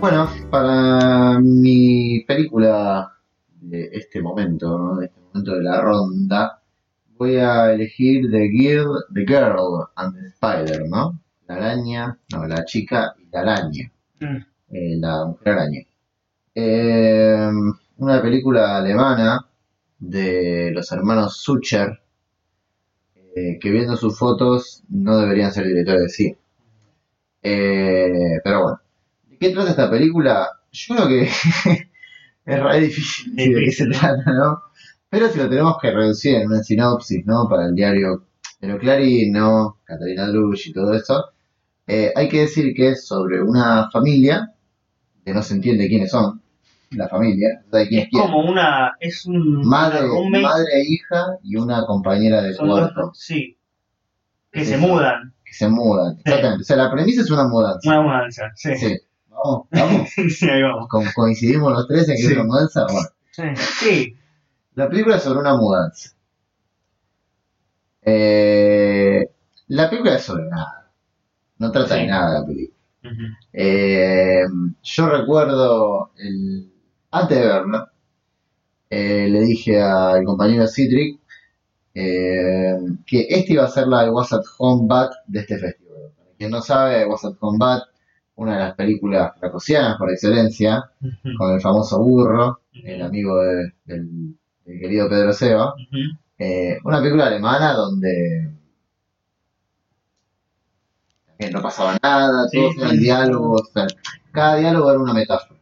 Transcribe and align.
Bueno, 0.00 0.28
para 0.50 1.38
mi 1.40 2.20
película 2.26 3.12
de 3.60 3.90
este 3.92 4.22
momento, 4.22 4.78
¿no? 4.78 4.96
de 4.96 5.06
este 5.06 5.20
momento 5.20 5.54
de 5.56 5.62
la 5.62 5.80
ronda, 5.80 6.62
voy 7.18 7.36
a 7.36 7.72
elegir 7.72 8.30
The 8.30 8.48
Girl, 8.48 8.88
The 9.14 9.20
Girl 9.26 9.88
and 9.96 10.14
the 10.16 10.26
Spider, 10.28 10.88
¿no? 10.88 11.20
La 11.46 11.56
araña, 11.56 12.18
no, 12.32 12.46
la 12.46 12.64
chica 12.64 13.14
y 13.18 13.28
la 13.30 13.40
araña, 13.40 13.92
Mm. 14.20 14.36
eh, 14.70 14.96
la 14.98 15.24
mujer 15.26 15.48
araña. 15.54 15.80
Eh, 16.54 17.48
una 17.98 18.22
película 18.22 18.76
alemana 18.78 19.46
de 19.98 20.70
los 20.72 20.90
hermanos 20.92 21.38
Sucher, 21.38 22.00
eh, 23.34 23.58
que 23.60 23.70
viendo 23.70 23.96
sus 23.96 24.18
fotos 24.18 24.82
no 24.90 25.16
deberían 25.18 25.52
ser 25.52 25.66
directores 25.66 26.02
de 26.02 26.08
cine. 26.10 26.38
Eh, 27.42 28.38
pero 28.44 28.62
bueno, 28.62 28.78
¿de 28.78 28.89
qué 29.40 29.50
trata 29.50 29.70
esta 29.70 29.90
película? 29.90 30.48
Yo 30.70 30.94
creo 30.94 31.08
que 31.08 31.22
es 32.46 32.62
re 32.62 32.80
difícil 32.80 33.34
de 33.34 33.54
qué 33.64 33.72
se 33.72 33.86
trata, 33.86 34.22
¿no? 34.32 34.62
Pero 35.08 35.28
si 35.28 35.38
lo 35.38 35.48
tenemos 35.48 35.76
que 35.82 35.90
reducir 35.90 36.36
en 36.36 36.46
una 36.48 36.62
sinopsis, 36.62 37.26
¿no? 37.26 37.48
Para 37.48 37.66
el 37.66 37.74
diario 37.74 38.26
Pero 38.60 38.78
Clarín, 38.78 39.32
¿no? 39.32 39.78
Catalina 39.84 40.28
Drusch 40.28 40.68
y 40.68 40.72
todo 40.72 40.94
eso, 40.94 41.24
eh, 41.86 42.12
hay 42.14 42.28
que 42.28 42.42
decir 42.42 42.72
que 42.74 42.90
es 42.90 43.06
sobre 43.06 43.42
una 43.42 43.90
familia, 43.90 44.52
que 45.24 45.34
no 45.34 45.42
se 45.42 45.54
entiende 45.54 45.88
quiénes 45.88 46.10
son, 46.12 46.40
la 46.92 47.08
familia, 47.08 47.62
no 47.64 47.70
sabe 47.72 47.88
quién 47.88 48.02
es 48.02 48.08
quién. 48.10 48.22
Como 48.22 48.50
una. 48.50 48.92
Es 49.00 49.24
un. 49.26 49.62
Madre, 49.66 50.08
una 50.08 50.40
madre 50.40 50.66
e 50.74 50.84
hija 50.92 51.24
y 51.42 51.56
una 51.56 51.84
compañera 51.86 52.42
de 52.42 52.50
dos- 52.52 52.58
cuarto 52.60 53.10
Sí. 53.14 53.56
Que 54.52 54.64
se 54.64 54.76
mudan. 54.76 55.32
que 55.44 55.52
se 55.52 55.68
mudan. 55.68 56.18
Exactamente. 56.24 56.62
O 56.62 56.64
sea, 56.64 56.76
la 56.76 56.90
premisa 56.92 57.22
es 57.22 57.30
una 57.30 57.46
mudanza. 57.48 57.88
Una 57.88 58.02
mudanza. 58.02 58.50
Sí. 58.54 58.76
Sí. 58.76 58.96
Vamos, 59.30 59.66
vamos. 59.70 60.08
Sí, 60.38 60.48
ahí 60.50 60.62
vamos. 60.62 60.88
Co- 60.88 61.02
Coincidimos 61.14 61.72
los 61.72 61.86
tres 61.88 62.08
en 62.08 62.16
que 62.16 62.22
Sí. 62.22 62.26
es 62.26 62.32
una 62.32 62.44
mudanza. 62.44 62.86
Bueno, 62.90 63.08
Sí. 63.32 63.42
sí. 63.80 64.16
la 64.74 64.88
película 64.88 65.16
es 65.16 65.22
sobre 65.22 65.40
una 65.40 65.56
mudanza. 65.56 66.10
Eh, 68.02 69.28
la 69.68 69.88
película 69.90 70.16
es 70.16 70.22
sobre 70.22 70.44
nada. 70.48 70.90
No 71.58 71.70
trata 71.70 71.94
Sí. 71.94 72.00
de 72.02 72.06
nada 72.06 72.40
la 72.40 72.46
película. 72.46 72.76
Eh, 73.52 74.42
yo 74.82 75.08
recuerdo, 75.08 76.12
el, 76.18 76.70
antes 77.10 77.38
de 77.38 77.46
verla, 77.46 77.92
eh, 78.90 79.28
le 79.30 79.40
dije 79.40 79.80
al 79.80 80.24
compañero 80.24 80.66
Citric 80.66 81.18
eh, 81.94 82.76
que 83.06 83.26
este 83.30 83.54
iba 83.54 83.64
a 83.64 83.68
ser 83.68 83.86
la 83.88 84.04
de 84.04 84.10
Was 84.10 84.32
at 84.32 84.42
Home 84.58 84.86
Bat 84.86 85.12
de 85.26 85.40
este 85.40 85.58
festival. 85.58 86.12
Para 86.16 86.30
quien 86.36 86.50
no 86.50 86.60
sabe, 86.62 87.06
Was 87.06 87.24
at 87.24 87.34
Home 87.40 87.58
Bat, 87.58 87.82
una 88.40 88.54
de 88.54 88.60
las 88.60 88.74
películas 88.74 89.32
fracosianas 89.38 89.98
por 89.98 90.10
excelencia, 90.10 90.82
con 91.36 91.52
el 91.54 91.60
famoso 91.60 92.02
burro, 92.02 92.60
el 92.72 93.02
amigo 93.02 93.36
de- 93.42 93.72
del, 93.84 94.34
del 94.64 94.80
querido 94.80 95.08
Pedro 95.08 95.32
Seba. 95.32 95.74
Eh, 96.38 96.78
una 96.84 96.98
película 97.00 97.26
alemana 97.26 97.74
donde 97.74 98.50
también 101.26 101.52
no 101.52 101.62
pasaba 101.62 101.96
nada, 102.02 102.48
Sí, 102.48 102.58
todos 102.58 102.76
eran 102.78 102.90
sí. 102.92 102.98
diálogos, 102.98 103.62
o 103.68 103.72
sea, 103.72 103.86
cada 104.32 104.56
diálogo 104.56 104.90
era 104.90 105.00
una 105.00 105.14
metáfora. 105.14 105.60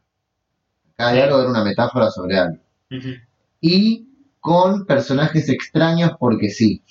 Cada 0.97 1.12
diálogo 1.12 1.41
era 1.43 1.51
una 1.51 1.65
metáfora 1.65 2.11
sobre 2.11 2.37
algo. 2.39 2.59
Y 3.61 4.06
con 4.41 4.87
personajes 4.87 5.49
extraños 5.49 6.12
porque 6.19 6.49
sí. 6.51 6.83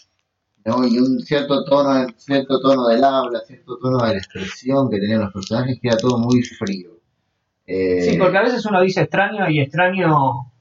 ¿No? 0.67 0.85
Y 0.85 0.99
un 0.99 1.19
cierto 1.21 1.63
tono, 1.65 2.05
cierto 2.17 2.59
tono 2.59 2.87
del 2.87 3.03
habla, 3.03 3.39
cierto 3.47 3.77
tono 3.81 3.97
de 4.05 4.11
la 4.13 4.17
expresión 4.19 4.89
que 4.89 4.99
tenían 4.99 5.21
los 5.21 5.33
personajes, 5.33 5.79
que 5.81 5.87
era 5.87 5.97
todo 5.97 6.19
muy 6.19 6.41
frío. 6.43 6.91
Eh, 7.65 8.01
Sí, 8.01 8.17
porque 8.17 8.37
a 8.37 8.43
veces 8.43 8.65
uno 8.65 8.81
dice 8.81 9.01
extraño 9.01 9.49
y 9.49 9.59
extraño. 9.61 10.51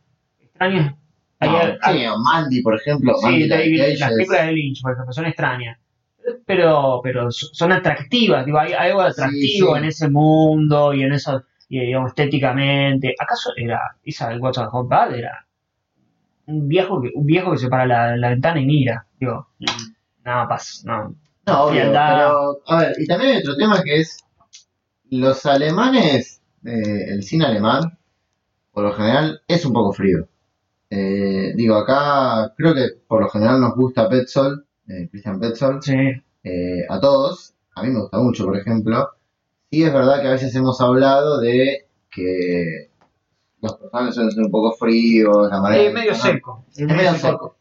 Extraño 0.41 0.99
hay- 1.39 1.49
no, 1.51 1.57
hay- 1.83 1.99
sí, 1.99 2.07
o 2.07 2.19
Mandy, 2.19 2.63
por 2.63 2.75
ejemplo, 2.77 3.15
Sí, 3.19 3.25
Mandy 3.27 3.47
Like 3.49 3.99
las 3.99 4.11
es- 4.11 4.17
películas 4.17 4.47
de 4.47 4.53
Lynch, 4.53 4.83
por 4.83 4.93
ejemplo, 4.93 5.13
son 5.13 5.27
extrañas. 5.27 5.79
Pero, 6.45 7.01
pero 7.05 7.31
so- 7.31 7.49
son 7.53 7.71
atractivas, 7.73 8.45
digo, 8.47 8.59
hay, 8.59 8.73
hay 8.73 8.89
algo 8.91 9.03
atractivo 9.03 9.75
sí. 9.75 9.79
en 9.79 9.85
ese 9.85 10.09
mundo 10.11 10.93
y 10.95 11.03
en 11.03 11.13
eso, 11.13 11.45
y, 11.69 11.79
digamos, 11.81 12.09
estéticamente. 12.09 13.15
¿Acaso 13.19 13.51
era, 13.57 13.81
esa 14.03 14.31
de 14.31 14.39
What's 14.39 14.59
Hot 14.59 14.89
Bad 14.89 15.15
era 15.15 15.47
un 16.47 16.67
viejo 16.69 17.01
que, 17.01 17.11
un 17.15 17.27
viejo 17.27 17.53
que 17.53 17.59
se 17.59 17.69
para 17.69 17.87
la, 17.87 18.17
la 18.17 18.31
ventana 18.31 18.61
y 18.61 18.67
mira? 18.67 19.07
Digo, 19.21 19.49
nada 20.27 20.49
pasa, 20.49 20.83
no. 20.85 21.15
No, 21.47 21.63
obvio, 21.63 21.83
pero, 21.93 22.59
a 22.67 22.79
ver, 22.79 22.97
y 22.99 23.07
también 23.07 23.33
hay 23.33 23.39
otro 23.39 23.57
tema 23.57 23.81
que 23.83 24.01
es, 24.01 24.19
los 25.11 25.47
alemanes, 25.47 26.43
eh, 26.65 27.05
el 27.09 27.23
cine 27.23 27.47
alemán, 27.47 27.97
por 28.73 28.85
lo 28.85 28.93
general, 28.93 29.43
es 29.47 29.65
un 29.65 29.73
poco 29.73 29.93
frío. 29.93 30.27
Eh, 30.91 31.53
digo, 31.55 31.77
acá 31.77 32.53
creo 32.57 32.75
que 32.75 32.89
por 33.07 33.23
lo 33.23 33.29
general 33.29 33.61
nos 33.61 33.77
gusta 33.77 34.09
Petzold, 34.09 34.65
eh, 34.89 35.09
Christian 35.09 35.39
Petzold, 35.39 35.83
Sí, 35.83 35.95
a 36.89 37.01
todos, 37.01 37.55
a 37.75 37.83
mí 37.83 37.91
me 37.91 38.01
gusta 38.01 38.19
mucho, 38.19 38.45
por 38.45 38.57
ejemplo. 38.57 39.11
Sí 39.71 39.85
es 39.85 39.93
verdad 39.93 40.21
que 40.21 40.29
a 40.29 40.33
veces 40.33 40.55
hemos 40.55 40.81
hablado 40.81 41.41
de 41.41 41.87
que 42.11 42.91
los 43.61 43.77
personajes 43.77 44.15
suelen 44.15 44.33
ser 44.33 44.45
un 44.45 44.51
poco 44.51 44.73
fríos, 44.77 45.49
la 45.51 45.61
manera 45.61 45.83
es 45.83 45.95
medio 45.95 46.13
¿no? 46.13 46.19
seco. 46.19 46.65
Es 46.77 46.87
medio 46.87 47.15
seco. 47.15 47.56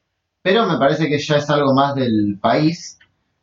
Pero 0.45 0.67
me 0.67 0.77
parece 0.77 1.09
que 1.09 1.19
ya 1.19 1.37
es 1.37 1.49
algo 1.49 1.73
más 1.73 1.95
del 1.95 2.37
país. 2.41 2.99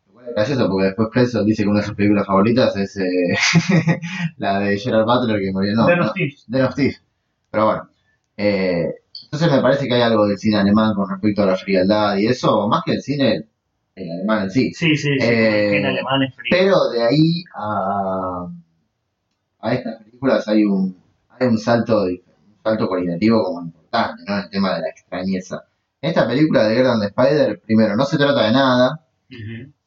Lo 0.07 0.13
cual 0.15 0.29
es 0.29 0.35
gracioso 0.37 0.69
porque 0.71 0.87
después 0.87 1.09
Preso 1.13 1.45
dice 1.45 1.65
que 1.65 1.69
una 1.69 1.81
de 1.81 1.87
sus 1.87 1.97
películas 1.97 2.27
favoritas 2.27 2.77
es 2.77 2.97
eh, 2.97 3.37
la 4.39 4.61
de 4.61 4.79
Gerard 4.79 5.05
Butler 5.07 5.41
que 5.41 5.53
murió. 5.53 5.75
No, 5.75 5.87
Den 5.87 5.99
no, 5.99 6.07
of 6.07 6.13
Thieves. 6.15 6.45
Den 6.49 6.65
of 6.65 6.75
Thieves. 6.77 7.03
Pero 7.51 7.67
bueno. 7.67 7.89
eh, 8.37 8.87
entonces 9.25 9.51
me 9.53 9.63
parece 9.63 9.87
que 9.89 9.95
hay 9.95 10.03
algo 10.03 10.27
del 10.27 10.39
cine 10.39 10.59
alemán 10.59 10.95
con 10.95 11.09
respecto 11.11 11.43
a 11.43 11.47
la 11.47 11.57
frialdad 11.57 12.17
y 12.19 12.27
eso, 12.27 12.69
más 12.69 12.83
que 12.85 12.93
el 12.93 13.03
cine 13.03 13.49
el 13.95 14.11
alemán 14.11 14.45
en 14.45 14.51
sí. 14.51 14.73
Sí, 14.75 14.97
sí, 14.97 15.19
sí, 15.19 15.27
Eh, 15.27 15.79
en 15.79 15.87
alemán 15.87 16.23
es 16.23 16.35
frío. 16.35 16.49
Pero 16.51 16.91
de 16.91 17.03
ahí 17.03 17.45
a, 17.55 18.47
a 19.61 19.75
estas 19.75 20.03
películas 20.03 20.47
hay 20.49 20.65
un, 20.65 20.97
hay 21.29 21.47
un 21.49 21.59
salto 21.59 22.05
un 22.05 22.21
salto 22.65 22.89
cualitativo 22.89 23.43
como 23.45 23.63
importante, 23.63 24.23
¿no? 24.27 24.39
El 24.39 24.51
tema 24.51 24.75
de 24.77 24.81
la 24.83 24.89
extrañeza. 24.91 25.65
Esta 26.03 26.27
película 26.27 26.69
de 26.69 26.75
Girl 26.75 26.89
and 26.89 27.01
the 27.01 27.09
Spider, 27.09 27.61
primero, 27.65 27.97
no 27.97 28.05
se 28.05 28.19
trata 28.19 28.45
de 28.45 28.53
nada. 28.53 29.07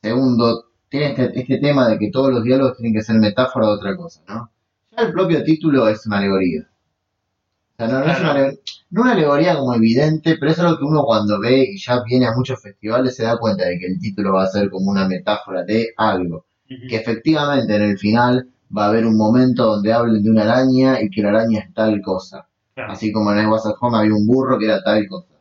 Segundo, 0.01 0.71
tiene 0.89 1.07
este, 1.07 1.39
este 1.39 1.57
tema 1.59 1.89
de 1.89 1.99
que 1.99 2.09
todos 2.09 2.31
los 2.31 2.43
diálogos 2.43 2.77
tienen 2.77 2.93
que 2.93 3.03
ser 3.03 3.17
metáfora 3.17 3.67
de 3.67 3.73
otra 3.73 3.95
cosa, 3.95 4.21
¿no? 4.27 4.49
Ya 4.91 5.03
el 5.03 5.11
propio 5.11 5.43
título 5.43 5.87
es 5.89 6.05
una 6.07 6.17
alegoría. 6.17 6.61
O 6.61 7.75
sea, 7.77 7.87
no, 7.89 7.99
no 7.99 8.11
es 8.11 8.19
una, 8.19 8.51
no 8.89 9.01
una 9.01 9.11
alegoría 9.11 9.57
como 9.57 9.73
evidente, 9.73 10.37
pero 10.39 10.51
es 10.51 10.59
algo 10.59 10.77
que 10.77 10.85
uno 10.85 11.03
cuando 11.03 11.39
ve 11.39 11.65
y 11.73 11.77
ya 11.77 12.01
viene 12.03 12.27
a 12.27 12.33
muchos 12.33 12.61
festivales 12.61 13.15
se 13.15 13.23
da 13.23 13.37
cuenta 13.37 13.65
de 13.65 13.77
que 13.77 13.87
el 13.87 13.99
título 13.99 14.33
va 14.33 14.45
a 14.45 14.47
ser 14.47 14.69
como 14.69 14.89
una 14.89 15.07
metáfora 15.07 15.63
de 15.63 15.89
algo 15.97 16.45
que 16.67 16.95
efectivamente 16.95 17.75
en 17.75 17.81
el 17.83 17.97
final 17.97 18.49
va 18.75 18.85
a 18.85 18.89
haber 18.89 19.05
un 19.05 19.17
momento 19.17 19.65
donde 19.65 19.93
hablen 19.93 20.23
de 20.23 20.29
una 20.29 20.43
araña 20.43 21.01
y 21.01 21.09
que 21.09 21.21
la 21.21 21.29
araña 21.29 21.59
es 21.59 21.73
tal 21.73 22.01
cosa. 22.01 22.47
Claro. 22.73 22.91
Así 22.91 23.11
como 23.11 23.31
en 23.31 23.43
I 23.43 23.45
Was 23.45 23.65
at 23.65 23.75
Home 23.79 23.97
había 23.97 24.15
un 24.15 24.25
burro 24.25 24.57
que 24.57 24.65
era 24.65 24.83
tal 24.83 25.07
cosa. 25.07 25.34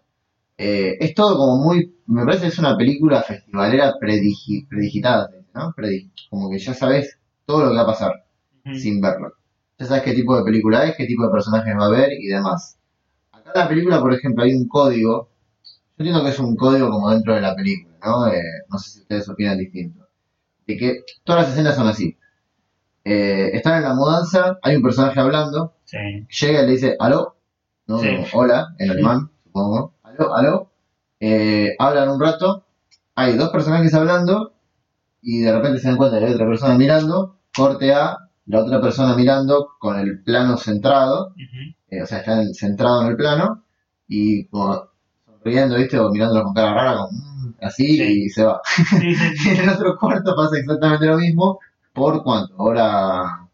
Eh, 0.57 0.97
es 1.01 1.15
todo 1.15 1.37
como 1.37 1.57
muy, 1.65 1.97
me 2.07 2.25
parece 2.25 2.43
que 2.43 2.49
es 2.49 2.59
una 2.59 2.77
película 2.77 3.23
festivalera 3.23 3.95
predigi- 4.01 4.69
predigitada, 4.69 5.31
¿no? 5.55 5.75
Como 6.31 6.51
que 6.51 6.59
ya 6.59 6.75
sabes 6.75 7.19
todo 7.45 7.65
lo 7.65 7.71
que 7.71 7.77
va 7.77 7.83
a 7.83 7.87
pasar 7.87 8.13
sin 8.75 9.01
verlo. 9.01 9.33
Ya 9.79 9.87
sabes 9.87 10.05
qué 10.05 10.15
tipo 10.15 10.37
de 10.37 10.45
película 10.45 10.85
es, 10.85 10.97
qué 10.97 11.07
tipo 11.07 11.25
de 11.25 11.31
personajes 11.33 11.75
va 11.77 11.85
a 11.85 11.89
haber 11.89 12.13
y 12.13 12.27
demás. 12.29 12.79
Acá 13.33 13.51
en 13.55 13.61
la 13.61 13.69
película, 13.69 14.01
por 14.01 14.15
ejemplo, 14.15 14.45
hay 14.45 14.55
un 14.55 14.69
código. 14.69 15.31
Yo 15.65 15.71
entiendo 15.99 16.23
que 16.25 16.31
es 16.31 16.39
un 16.39 16.57
código 16.57 16.89
como 16.91 17.11
dentro 17.11 17.35
de 17.35 17.41
la 17.41 17.55
película, 17.55 17.97
¿no? 18.05 18.27
Eh, 18.29 18.41
no 18.71 18.79
sé 18.79 18.91
si 18.91 19.01
ustedes 19.01 19.29
opinan 19.29 19.59
distinto. 19.59 20.07
De 20.67 20.77
que 20.77 21.01
todas 21.25 21.43
las 21.43 21.53
escenas 21.53 21.75
son 21.77 21.89
así. 21.89 22.17
Eh, 23.05 23.51
están 23.53 23.77
en 23.79 23.83
la 23.83 23.95
mudanza, 23.95 24.59
hay 24.63 24.77
un 24.77 24.83
personaje 24.83 25.21
hablando, 25.21 25.75
Sí. 25.85 25.99
llega 26.41 26.63
y 26.63 26.67
le 26.67 26.73
dice, 26.73 26.97
aló, 26.99 27.37
no, 27.87 27.99
Sí. 27.99 28.09
hola, 28.33 28.69
en 28.79 28.91
alemán, 28.91 29.31
supongo, 29.45 29.94
aló, 30.19 30.37
aló, 30.37 30.71
Eh, 31.21 31.75
hablan 31.79 32.11
un 32.11 32.21
rato, 32.21 32.65
hay 33.15 33.37
dos 33.37 33.51
personajes 33.51 33.95
hablando 33.95 34.53
y 35.23 35.41
de 35.41 35.53
repente 35.55 35.81
se 35.81 35.89
dan 35.89 35.97
cuenta 35.97 36.19
que 36.19 36.27
hay 36.27 36.35
otra 36.35 36.47
persona 36.47 36.77
mirando, 36.77 37.39
corte 37.57 37.93
a 37.95 38.19
la 38.47 38.63
otra 38.63 38.81
persona 38.81 39.17
mirando 39.17 39.71
con 39.81 39.99
el 39.99 40.23
plano 40.23 40.57
centrado, 40.59 41.35
eh, 41.91 42.03
o 42.03 42.07
sea, 42.07 42.19
está 42.19 42.43
centrado 42.55 43.03
en 43.03 43.09
el 43.09 43.17
plano 43.17 43.65
y 44.09 44.47
como 44.49 44.83
sonriendo, 45.27 45.77
¿viste? 45.77 45.99
O 45.99 46.11
mirándolo 46.11 46.45
con 46.45 46.55
cara 46.55 46.75
rara, 46.75 46.97
como, 46.99 47.11
"Mm", 47.13 47.55
así 47.63 47.87
Sí. 47.99 48.25
y 48.27 48.29
se 48.31 48.45
va. 48.45 48.61
Sí, 48.65 48.71
en 49.51 49.61
el 49.63 49.69
otro 49.71 49.97
cuarto 49.99 50.35
pasa 50.37 50.59
exactamente 50.59 51.07
lo 51.07 51.19
mismo, 51.19 51.59
¿por 51.95 52.23
cuánto? 52.25 52.55
Hora, 52.59 53.49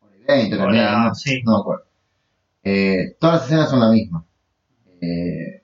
hora 0.00 0.16
y 0.16 0.24
20, 0.26 0.56
hora 0.56 0.64
y 0.64 0.66
Hora, 0.66 0.72
media, 0.72 0.92
no, 0.92 1.12
no 1.44 1.52
me 1.56 1.60
acuerdo. 1.60 1.84
Eh, 2.64 3.16
todas 3.20 3.36
las 3.36 3.44
escenas 3.46 3.70
son 3.70 3.80
la 3.80 3.90
misma. 3.90 4.24
Eh, 5.00 5.61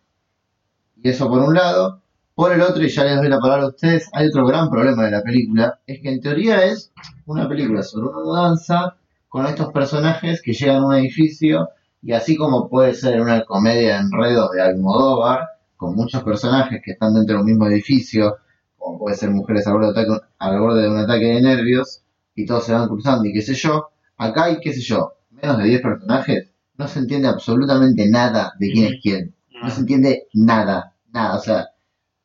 y 1.02 1.08
eso 1.10 1.28
por 1.28 1.40
un 1.42 1.54
lado. 1.54 2.02
Por 2.34 2.52
el 2.52 2.60
otro, 2.62 2.82
y 2.84 2.88
ya 2.88 3.02
les 3.04 3.16
doy 3.16 3.28
la 3.28 3.40
palabra 3.40 3.64
a 3.64 3.68
ustedes, 3.68 4.08
hay 4.12 4.28
otro 4.28 4.46
gran 4.46 4.70
problema 4.70 5.04
de 5.04 5.10
la 5.10 5.22
película, 5.22 5.80
es 5.86 6.00
que 6.00 6.08
en 6.12 6.20
teoría 6.20 6.64
es 6.66 6.92
una 7.26 7.48
película 7.48 7.82
sobre 7.82 8.08
una 8.10 8.20
mudanza 8.24 8.96
con 9.28 9.44
estos 9.46 9.72
personajes 9.72 10.40
que 10.40 10.52
llegan 10.52 10.84
a 10.84 10.86
un 10.86 10.94
edificio 10.94 11.68
y 12.00 12.12
así 12.12 12.36
como 12.36 12.68
puede 12.68 12.94
ser 12.94 13.20
una 13.20 13.44
comedia 13.44 13.94
de 13.96 14.00
enredos 14.02 14.52
de 14.52 14.62
Almodóvar, 14.62 15.48
con 15.76 15.96
muchos 15.96 16.22
personajes 16.22 16.80
que 16.84 16.92
están 16.92 17.14
dentro 17.14 17.34
de 17.36 17.40
un 17.40 17.46
mismo 17.46 17.66
edificio, 17.66 18.36
como 18.76 18.98
puede 19.00 19.16
ser 19.16 19.30
mujeres 19.30 19.66
al 19.66 19.74
borde 19.74 19.92
de, 19.92 20.00
ataque- 20.00 20.26
al 20.38 20.60
borde 20.60 20.82
de 20.82 20.90
un 20.90 20.98
ataque 20.98 21.24
de 21.26 21.40
nervios, 21.42 22.02
y 22.36 22.46
todos 22.46 22.64
se 22.66 22.72
van 22.72 22.88
cruzando 22.88 23.24
y 23.26 23.32
qué 23.32 23.42
sé 23.42 23.54
yo, 23.54 23.88
acá 24.16 24.44
hay, 24.44 24.60
qué 24.60 24.72
sé 24.72 24.80
yo, 24.80 25.14
menos 25.30 25.58
de 25.58 25.64
10 25.64 25.82
personajes, 25.82 26.50
no 26.76 26.86
se 26.86 27.00
entiende 27.00 27.28
absolutamente 27.28 28.08
nada 28.08 28.52
de 28.60 28.70
quién 28.70 28.94
es 28.94 29.00
quién, 29.02 29.34
no 29.62 29.70
se 29.70 29.80
entiende 29.80 30.28
nada, 30.34 30.94
nada, 31.12 31.36
o 31.36 31.40
sea, 31.40 31.68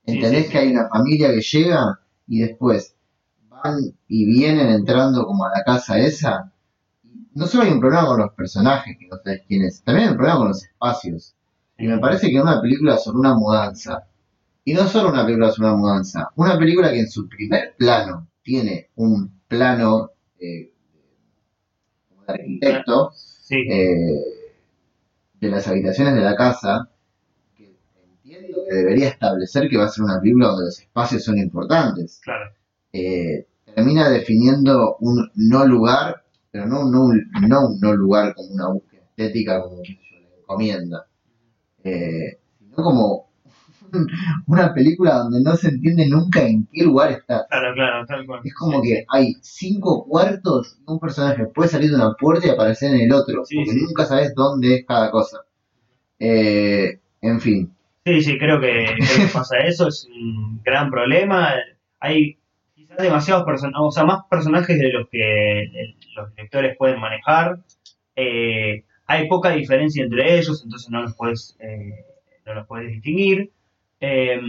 entendés 0.05 0.45
sí, 0.45 0.51
que 0.51 0.57
hay 0.59 0.71
una 0.71 0.89
familia 0.89 1.29
que 1.33 1.41
llega 1.41 1.99
y 2.27 2.41
después 2.41 2.95
van 3.49 3.79
y 4.07 4.25
vienen 4.25 4.69
entrando 4.69 5.25
como 5.25 5.45
a 5.45 5.49
la 5.49 5.63
casa 5.63 5.97
esa, 5.99 6.51
no 7.33 7.47
solo 7.47 7.63
hay 7.63 7.71
un 7.71 7.79
problema 7.79 8.05
con 8.07 8.19
los 8.19 8.33
personajes, 8.33 8.97
que 8.99 9.07
no 9.07 9.17
sabes 9.23 9.41
quién 9.47 9.63
es, 9.63 9.83
también 9.83 10.07
hay 10.07 10.11
un 10.11 10.17
problema 10.17 10.39
con 10.39 10.47
los 10.49 10.63
espacios. 10.63 11.35
Y 11.77 11.87
me 11.87 11.97
parece 11.97 12.29
que 12.29 12.39
una 12.39 12.61
película 12.61 12.97
sobre 12.97 13.17
una 13.19 13.35
mudanza, 13.35 14.07
y 14.65 14.73
no 14.73 14.87
solo 14.87 15.09
una 15.09 15.25
película 15.25 15.51
sobre 15.51 15.69
una 15.69 15.77
mudanza, 15.77 16.29
una 16.35 16.57
película 16.57 16.91
que 16.91 16.99
en 16.99 17.09
su 17.09 17.27
primer 17.27 17.75
plano 17.77 18.27
tiene 18.43 18.89
un 18.95 19.41
plano 19.47 20.11
eh, 20.39 20.71
como 22.09 22.23
de 22.25 22.33
arquitecto 22.33 23.11
Sí, 23.43 23.55
eh, 23.69 24.23
de 25.41 25.49
las 25.49 25.67
habitaciones 25.67 26.15
de 26.15 26.21
la 26.21 26.35
casa, 26.35 26.89
que 28.69 28.75
debería 28.75 29.09
establecer 29.09 29.69
que 29.69 29.77
va 29.77 29.85
a 29.85 29.89
ser 29.89 30.03
una 30.03 30.19
película 30.19 30.47
donde 30.49 30.65
los 30.65 30.79
espacios 30.79 31.23
son 31.23 31.37
importantes 31.37 32.21
claro. 32.23 32.51
eh, 32.93 33.47
termina 33.75 34.09
definiendo 34.09 34.97
un 34.99 35.29
no 35.35 35.65
lugar, 35.65 36.23
pero 36.51 36.65
no, 36.67 36.85
no, 36.89 37.05
un- 37.05 37.29
no 37.47 37.67
un 37.69 37.79
no 37.79 37.93
lugar 37.95 38.33
como 38.35 38.49
una 38.53 38.67
búsqueda 38.69 39.01
estética, 39.03 39.61
como 39.61 39.77
la 39.77 40.37
encomienda, 40.39 41.07
eh, 41.83 42.39
sino 42.59 42.75
como 42.75 43.29
una 44.47 44.73
película 44.73 45.15
donde 45.19 45.41
no 45.41 45.55
se 45.55 45.69
entiende 45.69 46.07
nunca 46.07 46.41
en 46.43 46.67
qué 46.71 46.83
lugar 46.83 47.11
está. 47.11 47.45
Claro, 47.49 47.73
claro, 47.75 48.05
tal 48.05 48.25
cual. 48.25 48.41
Es 48.43 48.53
como 48.55 48.81
Sí, 48.81 48.89
que 48.89 49.05
hay 49.09 49.33
cinco 49.41 50.05
cuartos 50.07 50.77
y 50.87 50.91
un 50.91 50.99
personaje 50.99 51.45
puede 51.47 51.69
salir 51.69 51.89
de 51.91 51.95
una 51.97 52.13
puerta 52.13 52.47
y 52.47 52.49
aparecer 52.51 52.93
en 52.95 53.01
el 53.01 53.13
otro, 53.13 53.45
Sí, 53.45 53.57
porque 53.57 53.79
nunca 53.81 54.05
sabes 54.05 54.33
dónde 54.35 54.75
es 54.77 54.85
cada 54.87 55.11
cosa. 55.11 55.39
Eh, 56.19 56.99
en 57.21 57.41
fin, 57.41 57.73
Sí, 58.05 58.21
sí, 58.21 58.37
creo 58.37 58.59
que, 58.59 58.97
pasa 59.33 59.59
eso, 59.59 59.87
es 59.87 60.07
un 60.13 60.61
gran 60.61 60.89
problema. 60.91 61.53
Hay 61.99 62.37
quizás 62.75 62.97
demasiados 62.97 63.45
personajes, 63.45 63.79
o 63.81 63.91
sea, 63.91 64.03
más 64.03 64.25
personajes 64.29 64.77
de 64.77 64.91
los 64.91 65.07
que 65.09 65.69
los 66.15 66.35
directores 66.35 66.75
pueden 66.77 66.99
manejar. 66.99 67.59
Eh, 68.15 68.83
hay 69.05 69.27
poca 69.27 69.51
diferencia 69.51 70.03
entre 70.03 70.37
ellos, 70.37 70.61
entonces 70.63 70.89
no 70.89 71.01
los 71.01 71.15
puedes, 71.15 71.55
eh, 71.59 72.05
no 72.45 72.53
los 72.55 72.67
puedes 72.67 72.91
distinguir. 72.91 73.51
Eh, 74.01 74.41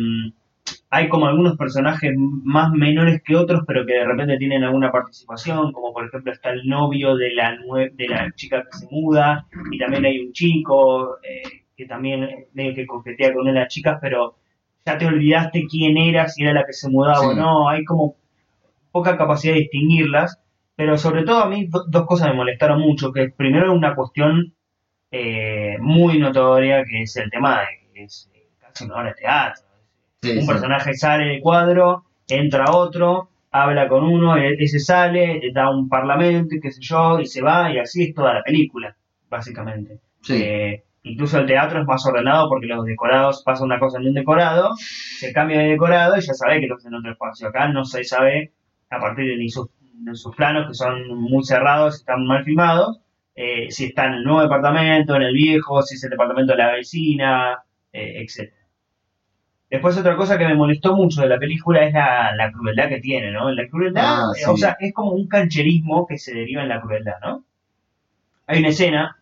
hay 0.90 1.08
como 1.08 1.26
algunos 1.26 1.56
personajes 1.56 2.12
más 2.16 2.72
menores 2.72 3.22
que 3.22 3.36
otros, 3.36 3.62
pero 3.66 3.86
que 3.86 3.94
de 3.94 4.04
repente 4.04 4.36
tienen 4.38 4.64
alguna 4.64 4.90
participación, 4.90 5.72
como 5.72 5.92
por 5.92 6.06
ejemplo 6.06 6.32
está 6.32 6.50
el 6.50 6.66
novio 6.66 7.16
de 7.16 7.32
la, 7.34 7.56
de 7.92 8.08
la 8.08 8.32
chica 8.32 8.64
que 8.64 8.78
se 8.78 8.86
muda, 8.90 9.46
y 9.70 9.78
también 9.78 10.04
hay 10.04 10.20
un 10.20 10.32
chico 10.32 11.18
eh, 11.22 11.63
que 11.76 11.86
también 11.86 12.46
medio 12.52 12.74
que 12.74 12.86
coquetea 12.86 13.32
con 13.34 13.48
una 13.48 13.66
chica, 13.68 13.98
pero 14.00 14.36
ya 14.86 14.98
te 14.98 15.06
olvidaste 15.06 15.66
quién 15.68 15.96
era, 15.96 16.28
si 16.28 16.42
era 16.42 16.52
la 16.52 16.64
que 16.66 16.72
se 16.72 16.88
mudaba 16.90 17.20
o 17.28 17.34
no, 17.34 17.68
hay 17.68 17.84
como 17.84 18.16
poca 18.92 19.16
capacidad 19.16 19.54
de 19.54 19.60
distinguirlas, 19.60 20.40
pero 20.76 20.98
sobre 20.98 21.24
todo 21.24 21.40
a 21.40 21.48
mí 21.48 21.66
do- 21.66 21.84
dos 21.88 22.06
cosas 22.06 22.28
me 22.28 22.34
molestaron 22.36 22.80
mucho, 22.80 23.12
que 23.12 23.30
primero 23.30 23.72
una 23.72 23.94
cuestión 23.94 24.54
eh, 25.10 25.76
muy 25.80 26.18
notoria, 26.18 26.84
que 26.84 27.02
es 27.02 27.16
el 27.16 27.30
tema 27.30 27.60
de 27.62 27.66
que 27.94 28.04
es 28.04 28.30
eh, 28.34 28.50
casi 28.60 28.84
una 28.84 28.96
obra 28.96 29.08
de 29.10 29.14
teatro, 29.16 29.64
sí, 30.22 30.40
un 30.40 30.40
sí. 30.40 30.46
personaje 30.46 30.94
sale 30.94 31.26
del 31.26 31.40
cuadro, 31.40 32.04
entra 32.28 32.72
otro, 32.72 33.30
habla 33.50 33.88
con 33.88 34.04
uno, 34.04 34.36
e- 34.36 34.56
ese 34.58 34.78
sale, 34.80 35.40
da 35.52 35.70
un 35.70 35.88
parlamento, 35.88 36.54
y 36.54 36.60
qué 36.60 36.70
sé 36.72 36.80
yo, 36.82 37.20
y 37.20 37.26
se 37.26 37.42
va, 37.42 37.70
y 37.72 37.78
así 37.78 38.04
es 38.04 38.14
toda 38.14 38.34
la 38.34 38.42
película, 38.42 38.96
básicamente. 39.30 40.00
Sí. 40.22 40.34
Eh, 40.42 40.84
incluso 41.04 41.38
el 41.38 41.46
teatro 41.46 41.80
es 41.80 41.86
más 41.86 42.04
ordenado 42.06 42.48
porque 42.48 42.66
los 42.66 42.84
decorados 42.84 43.42
pasa 43.44 43.64
una 43.64 43.78
cosa 43.78 43.98
en 43.98 44.08
un 44.08 44.14
decorado, 44.14 44.70
se 44.76 45.32
cambia 45.32 45.60
de 45.60 45.68
decorado 45.68 46.16
y 46.16 46.20
ya 46.20 46.34
sabe 46.34 46.60
que 46.60 46.66
lo 46.66 46.74
hace 46.76 46.88
en 46.88 46.94
otro 46.94 47.12
espacio. 47.12 47.48
Acá 47.48 47.68
no 47.68 47.84
se 47.84 48.04
sabe, 48.04 48.52
a 48.90 48.98
partir 49.00 49.26
de 49.26 49.36
ni 49.36 49.48
sus, 49.48 49.68
de 49.94 50.14
sus 50.14 50.34
planos, 50.36 50.66
que 50.68 50.74
son 50.74 51.08
muy 51.20 51.44
cerrados, 51.44 51.96
están 51.96 52.26
mal 52.26 52.44
filmados, 52.44 53.00
eh, 53.36 53.70
si 53.70 53.86
está 53.86 54.06
en 54.06 54.14
el 54.14 54.24
nuevo 54.24 54.42
departamento, 54.42 55.14
en 55.16 55.22
el 55.22 55.34
viejo, 55.34 55.82
si 55.82 55.94
es 55.96 56.04
el 56.04 56.10
departamento 56.10 56.52
de 56.52 56.58
la 56.58 56.72
vecina, 56.72 57.58
eh, 57.92 58.22
etc. 58.22 58.52
Después 59.70 59.98
otra 59.98 60.16
cosa 60.16 60.38
que 60.38 60.46
me 60.46 60.54
molestó 60.54 60.94
mucho 60.94 61.22
de 61.22 61.28
la 61.28 61.38
película 61.38 61.84
es 61.84 61.92
la, 61.92 62.34
la 62.36 62.52
crueldad 62.52 62.88
que 62.88 63.00
tiene, 63.00 63.32
¿no? 63.32 63.50
La 63.50 63.66
crueldad, 63.68 64.04
Ah, 64.06 64.30
sí. 64.34 64.44
o 64.48 64.56
sea, 64.56 64.76
es 64.78 64.92
como 64.94 65.12
un 65.12 65.26
cancherismo 65.26 66.06
que 66.06 66.16
se 66.18 66.32
deriva 66.34 66.62
en 66.62 66.68
la 66.68 66.80
crueldad, 66.80 67.16
¿no? 67.22 67.44
Hay 68.46 68.60
una 68.60 68.68
escena 68.68 69.18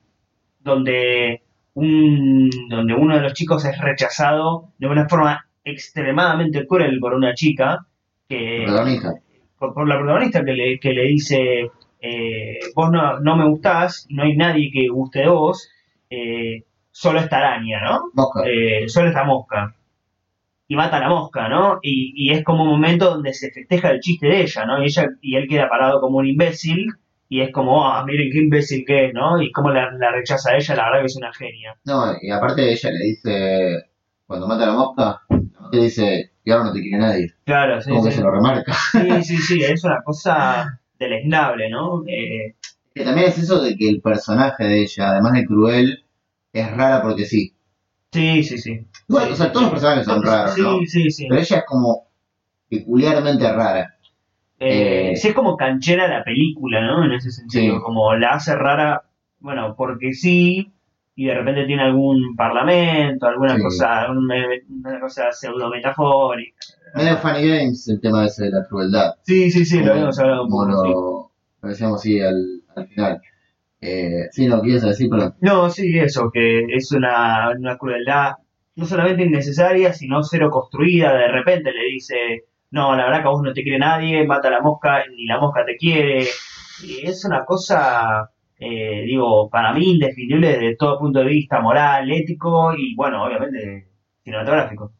donde 0.60 1.42
un, 1.74 2.50
donde 2.68 2.94
uno 2.94 3.16
de 3.16 3.22
los 3.22 3.34
chicos 3.34 3.64
es 3.64 3.78
rechazado 3.78 4.70
de 4.78 4.86
una 4.88 5.08
forma 5.08 5.46
extremadamente 5.64 6.66
cruel 6.66 6.98
por 7.00 7.14
una 7.14 7.34
chica 7.34 7.86
que 8.28 8.64
Protagonista. 8.66 9.12
por, 9.58 9.74
por 9.74 9.88
la 9.88 9.96
protagonista 9.98 10.44
que 10.44 10.52
le, 10.52 10.78
que 10.80 10.92
le 10.92 11.02
dice 11.04 11.70
eh, 12.00 12.58
vos 12.74 12.90
no, 12.90 13.20
no 13.20 13.36
me 13.36 13.48
gustás, 13.48 14.06
no 14.10 14.24
hay 14.24 14.36
nadie 14.36 14.70
que 14.72 14.88
guste 14.88 15.20
de 15.20 15.28
vos, 15.28 15.68
eh, 16.10 16.64
solo 16.90 17.20
esta 17.20 17.38
araña, 17.38 17.80
¿no? 17.82 18.00
Mosca. 18.12 18.42
eh, 18.44 18.88
solo 18.88 19.08
esta 19.08 19.24
mosca. 19.24 19.74
Y 20.68 20.74
mata 20.76 20.96
a 20.96 21.00
la 21.00 21.08
mosca, 21.08 21.48
¿no? 21.48 21.78
Y, 21.82 22.12
y 22.16 22.32
es 22.32 22.42
como 22.44 22.64
un 22.64 22.70
momento 22.70 23.10
donde 23.10 23.34
se 23.34 23.50
festeja 23.52 23.90
el 23.90 24.00
chiste 24.00 24.26
de 24.26 24.42
ella, 24.42 24.64
¿no? 24.66 24.82
Y, 24.82 24.86
ella, 24.86 25.06
y 25.20 25.36
él 25.36 25.46
queda 25.48 25.68
parado 25.68 26.00
como 26.00 26.18
un 26.18 26.26
imbécil. 26.26 26.86
Y 27.34 27.40
es 27.40 27.50
como, 27.50 27.86
ah, 27.86 28.04
miren 28.04 28.28
qué 28.30 28.38
imbécil 28.40 28.84
que 28.86 29.06
es, 29.06 29.14
¿no? 29.14 29.40
Y 29.40 29.50
cómo 29.52 29.70
la, 29.70 29.90
la 29.92 30.10
rechaza 30.12 30.50
a 30.50 30.56
ella, 30.58 30.74
la 30.76 30.84
verdad 30.84 31.00
que 31.00 31.06
es 31.06 31.16
una 31.16 31.32
genia. 31.32 31.74
No, 31.86 32.12
y 32.20 32.30
aparte 32.30 32.70
ella 32.70 32.90
le 32.90 33.04
dice, 33.06 33.90
cuando 34.26 34.46
mata 34.46 34.64
a 34.64 34.66
la 34.66 34.72
mosca, 34.74 35.22
le 35.72 35.82
dice, 35.84 36.32
y 36.44 36.50
ahora 36.50 36.64
no 36.64 36.72
te 36.74 36.82
quiere 36.82 36.98
nadie. 36.98 37.32
Claro, 37.46 37.80
sí, 37.80 37.88
Como 37.88 38.04
que 38.04 38.10
sí. 38.10 38.16
se 38.18 38.22
lo 38.22 38.30
remarca. 38.32 38.74
Sí, 38.92 39.22
sí, 39.24 39.36
sí, 39.38 39.64
es 39.64 39.82
una 39.82 40.02
cosa 40.04 40.78
deleznable, 40.98 41.70
¿no? 41.70 42.02
Eh, 42.06 42.54
Que 42.94 43.02
también 43.02 43.28
es 43.28 43.38
eso 43.38 43.62
de 43.62 43.76
que 43.78 43.88
el 43.88 44.02
personaje 44.02 44.64
de 44.64 44.82
ella, 44.82 45.12
además 45.12 45.32
de 45.32 45.46
cruel, 45.46 46.04
es 46.52 46.70
rara 46.76 47.00
porque 47.00 47.24
sí. 47.24 47.54
sí, 48.12 48.42
sí, 48.42 48.58
sí. 48.58 48.86
Igual, 49.08 49.26
Sí, 49.28 49.32
o 49.32 49.36
sea, 49.36 49.46
sí, 49.46 49.52
todos 49.52 49.62
los 49.62 49.70
sí. 49.70 49.74
personajes 49.76 50.04
son 50.04 50.22
raros, 50.22 50.54
Sí, 50.54 50.60
¿no? 50.60 50.78
sí, 50.86 51.10
sí. 51.10 51.26
Pero 51.30 51.40
ella 51.40 51.56
es 51.56 51.64
como 51.66 52.08
peculiarmente 52.68 53.50
rara. 53.50 53.96
Eh, 54.62 55.10
Eh, 55.12 55.16
sí, 55.16 55.28
es 55.28 55.34
como 55.34 55.56
canchera 55.56 56.06
la 56.08 56.22
película, 56.24 56.80
¿no? 56.80 57.04
En 57.04 57.12
ese 57.12 57.30
sentido, 57.30 57.76
Sí. 57.76 57.82
como 57.82 58.14
la 58.14 58.30
hace 58.30 58.54
rara, 58.54 59.02
bueno, 59.40 59.74
porque 59.76 60.12
sí, 60.12 60.70
y 61.16 61.26
de 61.26 61.34
repente 61.34 61.66
tiene 61.66 61.82
algún 61.82 62.36
parlamento, 62.36 63.26
alguna 63.26 63.56
Sí. 63.56 63.62
cosa, 63.62 64.10
una, 64.10 64.36
una 64.70 65.00
cosa 65.00 65.32
pseudo 65.32 65.68
metafórica. 65.68 66.56
Medio 66.94 67.16
funny 67.18 67.48
games 67.48 67.88
el 67.88 68.00
tema 68.00 68.24
ese 68.26 68.44
de 68.44 68.50
la 68.50 68.64
crueldad. 68.68 69.14
Sí, 69.22 69.50
sí, 69.50 69.64
sí, 69.64 69.82
lo 69.82 69.92
habíamos 69.92 70.18
hablado 70.18 70.44
un 70.44 70.50
poco. 70.50 70.64
sí. 70.84 70.90
lo, 70.90 71.30
lo 71.62 71.68
decíamos 71.68 72.00
así 72.00 72.20
al, 72.20 72.62
al 72.76 72.86
final. 72.86 73.20
Eh, 73.80 74.28
sí, 74.30 74.46
no, 74.46 74.60
quieres 74.60 74.82
decir, 74.82 75.08
pero 75.10 75.34
No, 75.40 75.68
sí, 75.70 75.98
eso, 75.98 76.30
que 76.32 76.64
es 76.74 76.92
una, 76.92 77.50
una 77.58 77.76
crueldad 77.76 78.32
no 78.76 78.84
solamente 78.86 79.24
innecesaria, 79.24 79.92
sino 79.92 80.22
cero 80.22 80.50
construida. 80.50 81.12
De 81.14 81.28
repente 81.28 81.72
le 81.72 81.84
dice, 81.92 82.44
no, 82.72 82.96
la 82.96 83.04
verdad 83.04 83.22
que 83.22 83.28
a 83.28 83.30
vos 83.30 83.42
no 83.42 83.52
te 83.52 83.62
quiere 83.62 83.78
nadie, 83.78 84.26
mata 84.26 84.48
a 84.48 84.52
la 84.52 84.60
mosca, 84.60 85.04
ni 85.14 85.26
la 85.26 85.38
mosca 85.38 85.64
te 85.64 85.76
quiere. 85.76 86.24
Y 86.84 87.06
es 87.06 87.24
una 87.24 87.44
cosa, 87.44 88.30
eh, 88.58 89.02
digo, 89.06 89.48
para 89.48 89.72
mí 89.72 89.92
indefinible 89.92 90.48
desde 90.48 90.76
todo 90.76 90.98
punto 90.98 91.20
de 91.20 91.26
vista 91.26 91.60
moral, 91.60 92.10
ético 92.10 92.74
y, 92.76 92.94
bueno, 92.96 93.24
obviamente 93.24 93.88
cinematográfico. 94.24 94.92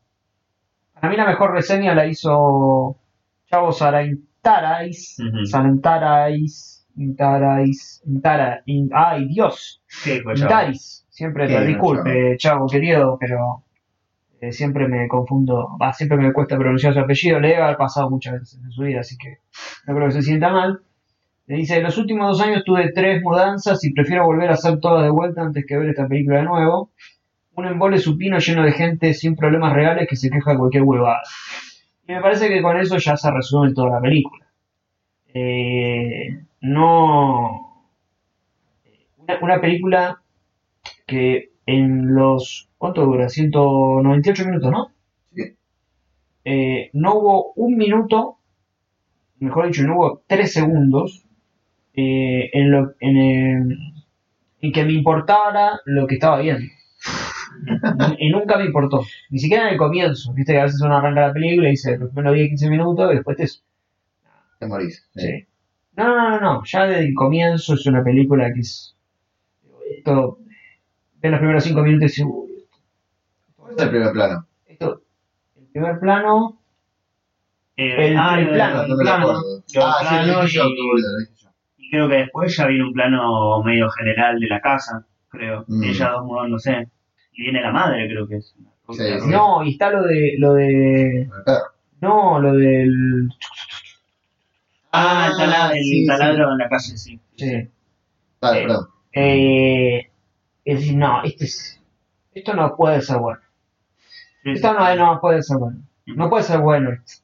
Para 0.95 1.09
mí 1.11 1.17
la 1.17 1.27
mejor 1.27 1.53
reseña 1.53 1.95
la 1.95 2.07
hizo 2.07 2.97
Chavo 3.47 3.73
Sarantarais. 3.73 5.17
Ujú. 5.19 5.47
Sarantarais. 5.47 6.87
Intarais. 6.97 8.03
Intara. 8.07 8.63
in- 8.67 8.91
ay, 8.95 9.27
Dios. 9.27 9.83
Sí, 9.89 10.21
pues. 10.23 10.41
Intaris. 10.41 11.07
Siempre 11.09 11.47
te 11.47 11.65
disculpe, 11.67 12.37
Chavo 12.39 12.67
querido, 12.69 13.17
pero 13.21 13.65
eh, 14.43 14.51
siempre 14.51 14.89
me 14.89 15.07
confundo. 15.07 15.79
Siempre 15.93 16.19
me 16.19 16.33
cuesta 16.33 16.59
pronunciar 16.59 16.93
su 16.93 16.99
apellido. 16.99 17.39
Le 17.39 17.51
debe 17.51 17.63
haber 17.63 17.77
pasado 17.77 18.11
muchas 18.11 18.41
veces 18.41 18.61
en 18.61 18.73
su 18.73 18.83
vida, 18.83 18.99
así 18.99 19.17
que 19.17 19.39
no 19.87 19.95
creo 19.95 20.09
que 20.09 20.15
se 20.15 20.23
sienta 20.23 20.51
mal. 20.51 20.81
Le 21.47 21.59
dice, 21.59 21.77
en 21.77 21.85
los 21.85 21.97
últimos 21.97 22.27
dos 22.27 22.41
años 22.45 22.65
tuve 22.65 22.91
tres 22.93 23.23
mudanzas 23.23 23.85
y 23.85 23.93
prefiero 23.93 24.27
volver 24.27 24.51
a 24.51 24.55
hacer 24.55 24.81
todas 24.81 25.05
de 25.05 25.11
vuelta 25.11 25.43
antes 25.43 25.65
que 25.65 25.77
ver 25.77 25.91
esta 25.91 26.09
película 26.09 26.39
de 26.39 26.45
nuevo. 26.45 26.91
Un 27.55 27.67
embole 27.67 27.99
supino 27.99 28.39
lleno 28.39 28.65
de 28.65 28.73
gente 28.73 29.15
sin 29.15 29.37
problemas 29.37 29.75
reales 29.75 30.09
que 30.09 30.17
se 30.17 30.29
queja 30.29 30.53
de 30.53 30.59
cualquier 30.59 30.83
huevada. 30.83 31.23
Y 32.09 32.13
me 32.13 32.21
parece 32.21 32.49
que 32.49 32.63
con 32.63 32.77
eso 32.77 32.97
ya 32.97 33.17
se 33.17 33.31
resume 33.31 33.73
toda 33.73 33.91
la 33.91 34.01
película. 34.01 34.45
Eh, 35.33 36.47
no, 36.63 37.85
una, 39.19 39.39
una 39.41 39.61
película 39.61 40.21
que 41.07 41.52
en 41.67 42.15
los. 42.15 42.69
¿Cuánto 42.79 43.05
dura? 43.05 43.29
198 43.29 44.45
minutos, 44.47 44.71
¿no? 44.71 44.89
Sí. 45.35 45.57
Eh, 46.45 46.91
no 46.95 47.15
hubo 47.17 47.53
un 47.55 47.77
minuto, 47.77 48.39
mejor 49.41 49.67
dicho, 49.67 49.83
no 49.85 49.97
hubo 49.97 50.23
tres 50.27 50.53
segundos 50.53 51.25
eh, 51.95 52.51
en, 52.53 52.71
lo, 52.71 52.95
en, 53.01 53.17
el- 53.19 53.79
en 54.63 54.73
que 54.73 54.85
me 54.85 54.93
importara 54.95 55.81
lo 55.87 56.07
que 56.07 56.15
estaba 56.17 56.41
viendo. 56.41 56.65
y 58.19 58.31
nunca 58.31 58.57
me 58.59 58.65
importó. 58.67 59.03
Ni 59.31 59.39
siquiera 59.39 59.67
en 59.67 59.73
el 59.75 59.79
comienzo. 59.79 60.33
Viste 60.35 60.53
que 60.53 60.61
a 60.61 60.65
veces 60.65 60.81
uno 60.83 60.97
arranca 60.97 61.29
la 61.29 61.33
película 61.33 61.69
y 61.69 61.73
dice 61.73 61.99
los 61.99 62.11
primeros 62.11 62.37
10-15 62.37 62.71
minutos 62.71 63.11
y 63.13 63.15
después 63.17 63.37
te. 63.37 63.47
Te 64.59 64.67
morís. 64.67 65.07
sí. 65.15 65.21
Sí. 65.21 65.47
No, 65.97 66.07
no, 66.17 66.31
no, 66.31 66.41
no. 66.41 66.63
Ya 66.65 66.87
desde 66.87 67.05
el 67.07 67.15
comienzo 67.15 67.75
es 67.75 67.85
una 67.87 68.03
película 68.03 68.53
que 68.53 68.61
es. 68.61 68.97
Esto. 69.99 70.39
Ves 71.23 71.31
los 71.31 71.39
primeros 71.39 71.65
5 71.65 71.83
minutos 71.83 72.03
y 72.03 72.07
dices, 72.07 72.25
"Uy, 72.29 72.51
¿Cuál 73.57 73.75
es 73.77 73.83
el 73.83 73.91
primer 73.91 74.13
plano? 74.13 74.47
esto. 74.67 75.03
El 75.57 75.67
primer 75.69 75.99
plano. 76.01 76.59
Eh, 77.77 78.09
El- 78.09 78.17
ah, 78.19 78.39
el 78.39 78.49
plano, 78.51 78.87
No 78.87 78.95
el 78.95 79.01
plano. 79.01 79.29
Ah, 79.31 79.97
sí, 80.01 80.07
planos 80.09 80.43
dije 80.45 80.57
yo, 80.59 80.65
y- 81.79 81.91
creo 81.91 82.09
que 82.09 82.17
después 82.17 82.57
ya 82.57 82.67
viene 82.67 82.85
un 82.85 82.93
plano 82.93 83.63
medio 83.63 83.89
general 83.91 84.39
de 84.41 84.47
la 84.49 84.61
casa, 84.61 85.07
creo. 85.29 85.65
Mm. 85.69 85.85
Ellas 85.85 86.11
dos 86.13 86.25
mudándose. 86.25 86.89
Y 87.35 87.43
viene 87.45 87.63
la 87.63 87.71
madre, 87.71 88.09
creo 88.09 88.27
que 88.29 88.37
es. 88.37 88.55
Sí, 88.91 89.21
sí. 89.21 89.29
No, 89.31 89.65
y 89.65 89.71
está 89.71 89.91
lo 89.91 90.03
de. 90.03 90.35
Lo 90.39 90.53
de. 90.55 91.29
No, 92.01 92.39
lo 92.41 92.53
del. 92.55 93.31
Ah, 94.93 95.29
el, 95.31 95.37
tala- 95.39 95.71
el 95.73 95.83
sí, 95.85 96.01
sí. 96.03 96.07
taladro 96.07 96.53
en 96.53 96.59
la 96.59 96.69
calle, 96.69 96.97
sí. 96.99 97.19
Sí. 97.37 97.69
Dale, 98.41 98.59
Eh, 98.59 98.63
perdón. 98.67 98.87
Eh, 99.15 100.11
es 100.65 100.81
decir, 100.81 100.97
no, 100.97 101.23
este 101.23 101.45
es, 101.45 101.81
esto 102.35 102.55
no 102.55 102.77
puede 102.77 103.03
ser 103.03 103.19
bueno. 103.19 103.41
Esto 104.45 104.73
no, 104.73 104.97
no 104.97 105.21
puede 105.21 105.43
ser 105.43 105.59
bueno. 105.59 105.83
No 106.07 106.29
puede 106.29 106.43
ser 106.43 106.61
bueno 106.61 106.93
esto. 106.93 107.23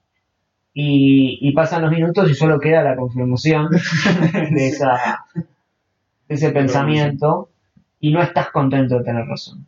Y, 0.73 1.39
y 1.41 1.53
pasan 1.53 1.83
los 1.83 1.91
minutos 1.91 2.31
y 2.31 2.35
solo 2.35 2.61
queda 2.61 2.83
la 2.83 2.95
confirmación 2.97 3.69
de, 4.53 4.69
esa, 4.69 5.25
de 5.35 6.35
ese 6.35 6.51
pensamiento 6.51 7.51
y 7.99 8.13
no 8.13 8.23
estás 8.23 8.51
contento 8.51 8.99
de 8.99 9.05
tener 9.05 9.27
razón. 9.27 9.67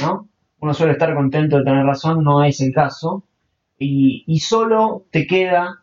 ¿no? 0.00 0.28
Uno 0.60 0.74
suele 0.74 0.92
estar 0.92 1.14
contento 1.14 1.58
de 1.58 1.64
tener 1.64 1.84
razón, 1.84 2.22
no 2.22 2.44
es 2.44 2.60
el 2.60 2.72
caso. 2.72 3.24
Y, 3.78 4.24
y 4.26 4.38
solo 4.40 5.04
te 5.10 5.26
queda 5.26 5.80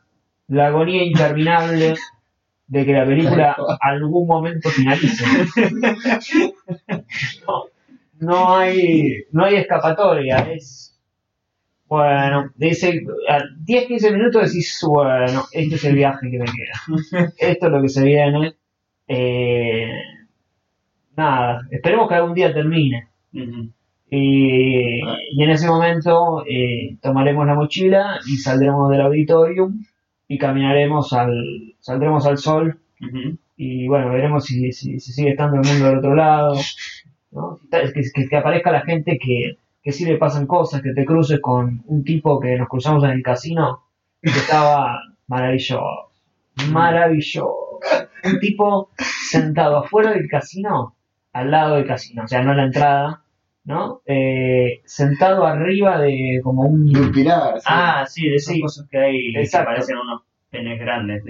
la 0.47 0.67
agonía 0.67 1.03
interminable 1.03 1.95
de 2.67 2.85
que 2.85 2.93
la 2.93 3.05
película 3.05 3.55
algún 3.81 4.27
momento 4.27 4.69
finalice. 4.69 5.25
No, 7.47 7.65
no 8.19 8.55
hay, 8.55 9.25
no 9.31 9.45
hay 9.45 9.55
escapatoria, 9.55 10.37
es 10.53 10.93
bueno, 11.93 12.51
de 12.55 12.69
ese, 12.69 13.03
a 13.29 13.43
10-15 13.43 14.13
minutos 14.13 14.51
decís, 14.51 14.81
bueno, 14.87 15.43
este 15.51 15.75
es 15.75 15.83
el 15.85 15.93
viaje 15.93 16.31
que 16.31 16.39
me 16.39 16.45
queda. 16.45 17.29
Esto 17.37 17.67
es 17.67 17.71
lo 17.71 17.81
que 17.83 17.89
se 17.89 18.03
viene. 18.03 18.55
Eh, 19.07 19.91
nada, 21.15 21.61
esperemos 21.69 22.09
que 22.09 22.15
algún 22.15 22.33
día 22.33 22.51
termine. 22.51 23.09
Y 24.09 25.01
en 25.01 25.49
ese 25.51 25.67
momento 25.67 26.43
eh, 26.49 26.97
tomaremos 26.99 27.45
la 27.45 27.53
mochila 27.53 28.19
y 28.27 28.37
saldremos 28.37 28.89
del 28.89 29.01
auditorium 29.01 29.85
y 30.33 30.37
caminaremos 30.37 31.13
al, 31.13 31.75
saldremos 31.79 32.25
al 32.25 32.37
sol 32.37 32.79
y 33.57 33.87
bueno, 33.87 34.09
veremos 34.09 34.45
si, 34.45 34.71
si, 34.71 34.99
si 34.99 35.11
sigue 35.13 35.31
estando 35.31 35.57
el 35.61 35.67
mundo 35.67 35.85
del 35.85 35.97
otro 35.99 36.15
lado, 36.15 36.55
¿no? 37.31 37.59
Que, 37.71 37.91
que- 38.13 38.27
que 38.29 38.37
aparezca 38.37 38.71
la 38.71 38.81
gente 38.81 39.17
que, 39.19 39.57
que 39.83 39.91
sí 39.91 40.05
le 40.05 40.17
pasan 40.17 40.47
cosas, 40.47 40.81
que 40.81 40.93
te 40.93 41.05
cruces 41.05 41.39
con 41.41 41.83
un 41.85 42.03
tipo 42.03 42.39
que 42.39 42.55
nos 42.57 42.67
cruzamos 42.69 43.03
en 43.03 43.11
el 43.11 43.23
casino, 43.23 43.83
que 44.21 44.29
estaba 44.29 44.99
maravilloso, 45.27 46.11
maravilloso. 46.71 47.79
Un 48.23 48.39
tipo 48.39 48.89
sentado 48.97 49.77
afuera 49.79 50.11
del 50.11 50.27
casino, 50.29 50.95
al 51.33 51.51
lado 51.51 51.75
del 51.75 51.85
casino, 51.87 52.23
o 52.23 52.27
sea, 52.27 52.41
no 52.43 52.51
en 52.51 52.57
la 52.57 52.63
entrada, 52.65 53.22
¿no? 53.65 54.01
Eh, 54.05 54.81
sentado 54.85 55.45
arriba 55.45 55.99
de 55.99 56.39
como 56.43 56.63
un... 56.63 56.87
Y 56.87 56.95
un 56.95 57.11
pilar. 57.11 57.55
sí. 57.59 57.65
Ah, 57.67 58.05
sí, 58.07 58.29
de 58.29 58.35
esas 58.35 58.53
Sí. 58.55 58.61
cosas 58.61 58.87
que 58.89 58.97
hay 58.97 59.35
Exacto. 59.35 59.67
que 59.69 59.73
parecen 59.75 59.97
unos 59.97 60.21
penes 60.49 60.79
grandes. 60.79 61.23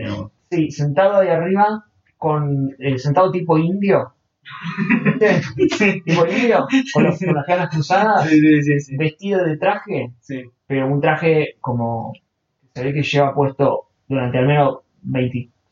Sí, 0.50 0.72
sentado 0.72 1.18
ahí 1.18 1.28
arriba, 1.30 1.86
con 2.18 2.76
eh, 2.80 2.98
sentado 2.98 3.32
tipo 3.32 3.58
indio. 3.58 4.14
Tipo 6.06 6.26
indio, 6.28 6.66
con, 6.94 7.04
los- 7.04 7.20
con 7.20 7.34
las 7.34 7.48
ganas 7.48 7.70
cruzadas, 7.70 8.28
sí, 8.30 8.62
sí, 8.64 8.80
sí. 8.80 8.98
vestido 8.98 9.44
de 9.46 9.58
traje, 9.58 10.12
sí. 10.20 10.44
pero 10.68 10.88
un 10.88 11.00
traje 11.02 11.56
como 11.62 12.14
se 12.74 12.84
ve 12.84 12.94
que 12.94 13.04
lleva 13.04 13.34
puesto 13.34 13.88
durante 14.08 14.38
al 14.38 14.48
menos 14.48 14.80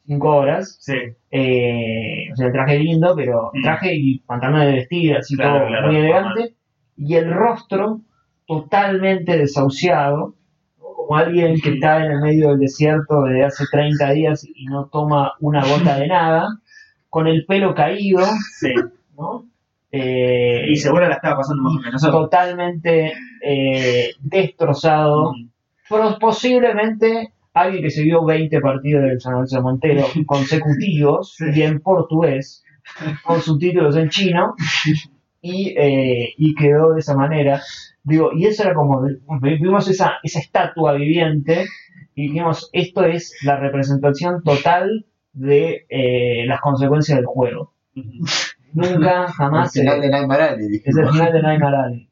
25 0.05 0.29
horas. 0.35 0.77
Sí. 0.81 0.93
Eh, 1.31 2.29
o 2.31 2.35
sea, 2.35 2.47
el 2.47 2.53
traje 2.53 2.79
lindo, 2.79 3.13
pero 3.15 3.51
Mm. 3.53 3.61
traje 3.63 3.95
y 3.95 4.19
pantalón 4.19 4.61
de 4.61 4.71
vestir, 4.73 5.15
así 5.15 5.35
Claro, 5.35 5.59
todo 5.59 5.67
claro, 5.67 5.87
muy 5.87 5.95
elegante. 5.97 6.55
Y 6.97 7.15
el 7.15 7.31
rostro 7.33 8.01
totalmente 8.47 9.37
desahuciado, 9.37 10.35
como 10.79 11.15
alguien 11.17 11.55
que 11.61 11.71
está 11.75 12.05
en 12.05 12.11
el 12.11 12.21
medio 12.21 12.49
del 12.49 12.59
desierto 12.59 13.23
desde 13.23 13.45
hace 13.45 13.63
30 13.71 14.11
días 14.11 14.43
y 14.45 14.65
no 14.65 14.87
toma 14.91 15.33
una 15.39 15.61
gota 15.65 15.97
de 15.97 16.07
nada, 16.07 16.47
con 17.09 17.27
el 17.27 17.45
pelo 17.45 17.73
caído, 17.73 18.23
Sí. 18.59 18.73
¿no? 19.17 19.45
Eh, 19.91 20.65
Y 20.69 20.75
seguro 20.77 21.07
la 21.07 21.15
estaba 21.15 21.37
pasando 21.37 21.63
más 21.63 21.75
o 21.75 21.79
menos. 21.81 22.01
totalmente 22.01 23.13
eh, 23.43 24.11
destrozado. 24.21 25.33
Pero 25.89 26.17
posiblemente 26.19 27.33
alguien 27.53 27.83
que 27.83 27.89
se 27.91 28.03
vio 28.03 28.23
20 28.23 28.59
partidos 28.61 29.03
del 29.03 29.21
San 29.21 29.33
Lorenzo 29.33 29.61
Montero 29.61 30.05
consecutivos 30.25 31.35
y 31.53 31.61
en 31.61 31.79
portugués, 31.81 32.63
con 33.23 33.41
subtítulos 33.41 33.95
en 33.95 34.09
chino, 34.09 34.55
y, 35.41 35.73
eh, 35.77 36.33
y 36.37 36.55
quedó 36.55 36.93
de 36.93 36.99
esa 36.99 37.15
manera. 37.15 37.61
Digo, 38.03 38.31
y 38.33 38.45
eso 38.45 38.63
era 38.63 38.73
como, 38.73 39.05
vimos 39.41 39.87
esa, 39.87 40.13
esa 40.23 40.39
estatua 40.39 40.93
viviente 40.93 41.65
y 42.15 42.23
dijimos, 42.23 42.69
esto 42.73 43.03
es 43.03 43.35
la 43.43 43.57
representación 43.57 44.43
total 44.43 45.05
de 45.33 45.85
eh, 45.89 46.45
las 46.45 46.61
consecuencias 46.61 47.17
del 47.17 47.25
juego. 47.25 47.73
Nunca, 48.73 49.27
jamás... 49.27 49.73
final 49.73 49.97
eh, 49.97 50.01
de 50.01 50.09
Nightmare 50.09 50.55
es 50.83 50.97
el 50.97 51.09
final 51.09 51.33
de 51.33 51.41
Nightmare. 51.41 52.07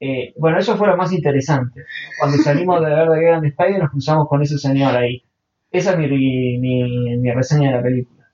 Eh, 0.00 0.32
bueno, 0.38 0.58
eso 0.58 0.76
fue 0.76 0.88
lo 0.88 0.96
más 0.96 1.12
interesante. 1.12 1.84
Cuando 2.18 2.38
salimos 2.42 2.80
de 2.80 2.90
ver 2.90 3.08
The 3.10 3.20
Grand 3.20 3.44
Spider 3.44 3.78
nos 3.78 3.90
cruzamos 3.90 4.28
con 4.28 4.42
ese 4.42 4.58
señor 4.58 4.96
ahí. 4.96 5.22
Esa 5.70 5.92
es 5.92 5.98
mi, 5.98 6.08
mi, 6.58 7.18
mi 7.18 7.32
reseña 7.32 7.70
de 7.70 7.76
la 7.76 7.82
película. 7.82 8.26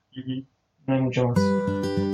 No 0.87 0.93
hay 0.95 1.01
mucho 1.01 1.27
más. 1.27 2.06